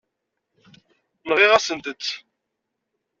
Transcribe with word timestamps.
Nɣiɣ-asent-tt. 1.29 2.07